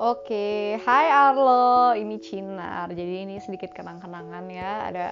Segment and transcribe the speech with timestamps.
[0.00, 2.88] Oke, hai Arlo, ini Cinar.
[2.88, 4.88] Jadi ini sedikit kenang-kenangan ya.
[4.88, 5.06] Ada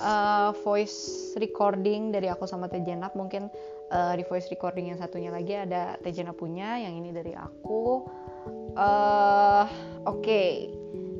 [0.00, 3.12] uh, voice recording dari aku sama Tejenap.
[3.12, 3.52] Mungkin
[3.92, 8.08] uh, di voice recording yang satunya lagi ada Tejenap punya, yang ini dari aku.
[8.80, 9.68] Uh,
[10.08, 10.50] Oke, okay.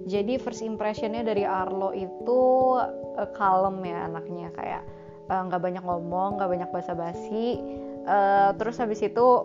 [0.08, 2.40] jadi first impressionnya dari Arlo itu
[2.80, 4.82] uh, kalem ya anaknya kayak
[5.28, 7.60] nggak uh, banyak ngomong, nggak banyak basa-basi.
[8.08, 9.44] Uh, terus habis itu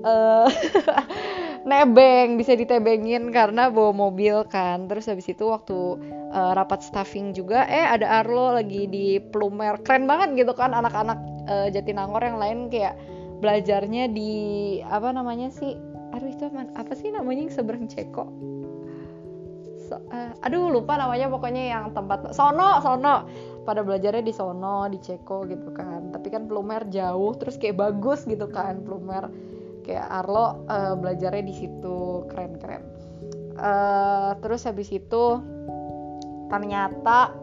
[0.00, 0.48] uh,
[1.62, 4.90] nebeng bisa ditebengin karena bawa mobil kan.
[4.90, 5.78] Terus habis itu waktu
[6.34, 9.78] uh, rapat staffing juga eh ada Arlo lagi di Plumer.
[9.82, 12.98] Keren banget gitu kan anak-anak uh, Jatinangor yang lain kayak
[13.42, 14.32] belajarnya di
[14.86, 15.74] apa namanya sih?
[16.12, 16.44] Aduh itu
[16.76, 18.26] apa, sih namanya yang seberang Ceko?
[19.88, 22.34] So, uh, aduh lupa namanya pokoknya yang tempat.
[22.36, 23.26] Sono sono.
[23.62, 26.10] Pada belajarnya di sono di Ceko gitu kan.
[26.10, 29.30] Tapi kan Plumer jauh terus kayak bagus gitu kan Plumer
[29.82, 32.26] kayak Arlo uh, belajarnya di situ.
[32.30, 32.82] Keren-keren.
[33.52, 35.24] Uh, terus habis itu
[36.48, 37.36] ternyata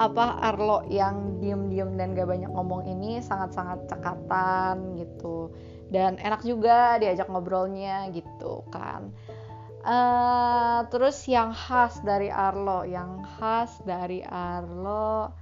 [0.00, 5.52] apa Arlo yang diem-diem dan gak banyak ngomong ini sangat-sangat cekatan gitu.
[5.92, 9.12] Dan enak juga diajak ngobrolnya gitu kan.
[9.80, 15.32] Uh, terus yang khas dari Arlo yang khas dari Arlo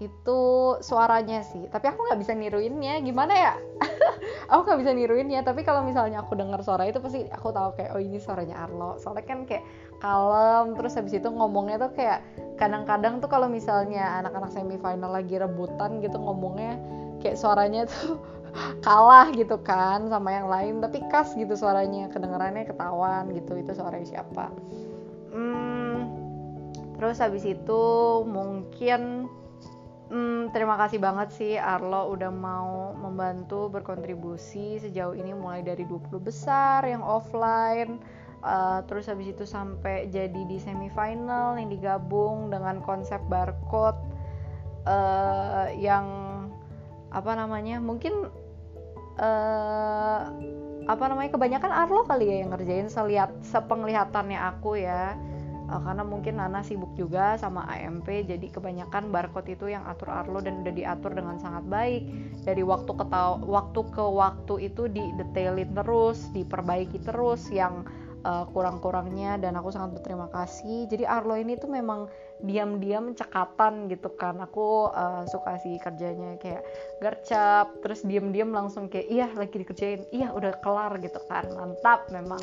[0.00, 0.40] itu
[0.80, 1.68] suaranya sih.
[1.68, 3.04] Tapi aku nggak bisa niruinnya.
[3.04, 3.54] Gimana ya
[4.50, 7.94] aku nggak bisa niruinnya tapi kalau misalnya aku dengar suara itu pasti aku tahu kayak
[7.94, 8.98] oh ini suaranya Arlo.
[8.98, 9.62] Soalnya kan kayak
[10.02, 12.26] kalem terus habis itu ngomongnya tuh kayak
[12.58, 16.76] kadang-kadang tuh kalau misalnya anak-anak semifinal lagi rebutan gitu ngomongnya
[17.22, 18.18] kayak suaranya tuh
[18.86, 22.10] kalah gitu kan sama yang lain tapi khas gitu suaranya.
[22.10, 24.50] Kedengarannya ketahuan gitu itu suaranya siapa.
[25.30, 26.10] Hmm,
[26.98, 27.82] terus habis itu
[28.26, 29.30] mungkin
[30.10, 36.10] Hmm, terima kasih banget sih Arlo udah mau membantu berkontribusi sejauh ini mulai dari 20
[36.18, 38.02] besar yang offline
[38.42, 44.02] uh, terus habis itu sampai jadi di semifinal yang digabung dengan konsep barcode
[44.90, 46.10] uh, yang
[47.14, 48.34] apa namanya mungkin
[49.14, 50.20] uh,
[50.90, 55.14] apa namanya kebanyakan Arlo kali ya yang ngerjain selihat sepenglihatannya aku ya
[55.70, 60.42] uh, karena mungkin Nana sibuk juga sama AMP jadi kebanyakan barcode itu yang atur Arlo
[60.42, 62.02] dan udah diatur dengan sangat baik.
[62.42, 63.06] Dari waktu ke
[63.46, 67.86] waktu ke waktu itu didetailin terus diperbaiki terus yang
[68.26, 70.90] uh, kurang-kurangnya dan aku sangat berterima kasih.
[70.90, 72.10] Jadi Arlo ini tuh memang
[72.42, 74.42] diam-diam cekatan gitu kan.
[74.42, 76.66] Aku uh, suka sih kerjanya kayak
[76.98, 80.02] gercep terus diam-diam langsung kayak iya lagi dikerjain.
[80.10, 81.46] Iya udah kelar gitu kan.
[81.54, 82.42] Mantap memang.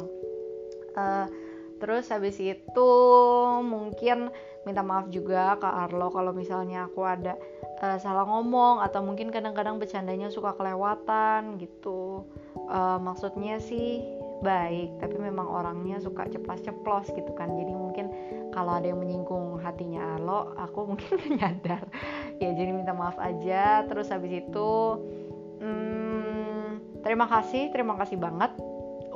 [0.98, 1.30] Uh,
[1.78, 2.92] terus habis itu
[3.62, 4.30] mungkin
[4.68, 7.40] minta maaf juga ke Arlo kalau misalnya aku ada
[7.80, 12.28] uh, salah ngomong atau mungkin kadang-kadang bercandanya suka kelewatan gitu.
[12.68, 14.04] Uh, maksudnya sih
[14.44, 17.56] baik tapi memang orangnya suka ceplas-ceplos gitu kan.
[17.56, 18.06] Jadi mungkin
[18.52, 21.88] kalau ada yang menyinggung hatinya Arlo aku mungkin nyadar
[22.44, 23.88] ya jadi minta maaf aja.
[23.88, 24.70] Terus habis itu
[25.64, 28.52] hmm, terima kasih terima kasih banget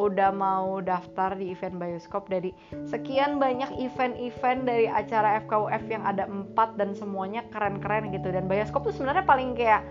[0.02, 2.50] udah mau daftar di event bioskop dari
[2.90, 8.34] sekian banyak event-event dari acara FKUF yang ada empat dan semuanya keren-keren gitu.
[8.34, 9.86] Dan bioskop tuh sebenarnya paling kayak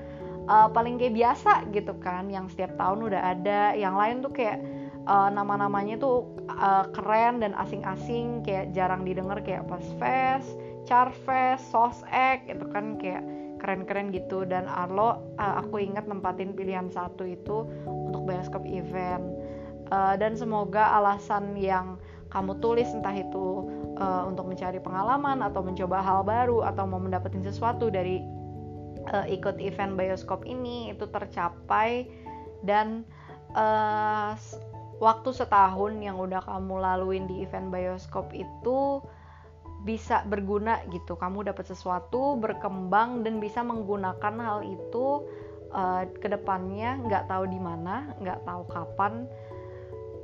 [0.51, 2.27] uh, paling kayak biasa gitu kan.
[2.27, 3.79] Yang setiap tahun udah ada.
[3.79, 4.59] Yang lain tuh kayak
[5.07, 8.43] uh, nama-namanya tuh uh, keren dan asing-asing.
[8.43, 10.51] Kayak jarang didengar kayak pas fest,
[10.91, 12.99] charfest, sosek itu kan.
[12.99, 13.23] Kayak
[13.61, 14.49] keren-keren gitu.
[14.49, 19.50] Dan Arlo aku ingat nempatin pilihan satu itu untuk bioskop event
[19.91, 23.67] uh, dan semoga alasan yang kamu tulis entah itu
[23.99, 28.23] uh, untuk mencari pengalaman atau mencoba hal baru atau mau mendapatkan sesuatu dari
[29.11, 32.07] uh, ikut event bioskop ini itu tercapai
[32.63, 33.03] dan
[33.59, 34.39] uh,
[35.03, 39.03] waktu setahun yang udah kamu laluin di event bioskop itu
[39.81, 41.17] bisa berguna gitu.
[41.17, 45.25] Kamu dapat sesuatu berkembang dan bisa menggunakan hal itu
[45.73, 49.25] uh, ke depannya nggak tahu di mana nggak tahu kapan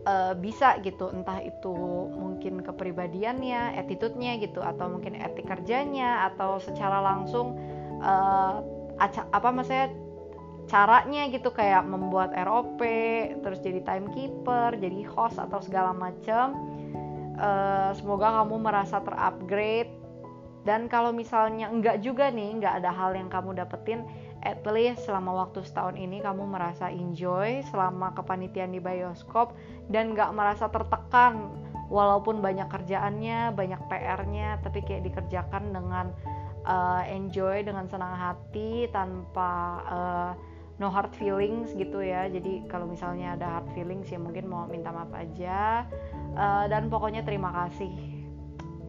[0.07, 1.75] uh, bisa gitu entah itu
[2.15, 7.59] mungkin kepribadiannya, attitude-nya gitu atau mungkin etik kerjanya atau secara langsung
[8.01, 8.63] uh,
[9.35, 9.93] apa maksudnya
[10.67, 12.81] caranya gitu kayak membuat ROP,
[13.43, 16.75] terus jadi timekeeper, jadi host atau segala macam.
[17.37, 19.93] Uh, semoga kamu merasa terupgrade
[20.67, 24.03] dan kalau misalnya enggak juga nih, enggak ada hal yang kamu dapetin,
[24.47, 29.59] at least selama waktu setahun ini kamu merasa enjoy selama kepanitiaan di bioskop
[29.91, 31.51] dan gak merasa tertekan.
[31.87, 36.11] Walaupun banyak kerjaannya, banyak PR-nya, tapi kayak dikerjakan dengan
[36.67, 39.51] uh, enjoy, dengan senang hati, tanpa
[39.87, 40.31] uh,
[40.83, 42.27] no hard feelings gitu ya.
[42.27, 45.87] Jadi kalau misalnya ada hard feelings ya mungkin mau minta maaf aja.
[46.35, 47.95] Uh, dan pokoknya terima kasih.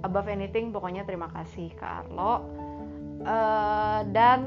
[0.01, 2.50] Above anything pokoknya terima kasih ke Arlo.
[3.21, 4.42] Uh, dan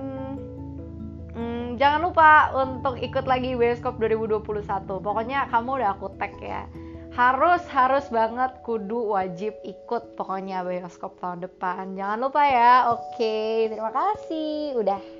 [1.30, 4.98] Hmm, jangan lupa untuk ikut lagi Bioskop 2021.
[4.98, 6.66] Pokoknya kamu udah aku tag ya.
[7.10, 11.94] Harus harus banget kudu wajib ikut pokoknya Bioskop tahun depan.
[11.94, 12.74] Jangan lupa ya.
[12.94, 14.78] Oke, terima kasih.
[14.78, 15.19] Udah.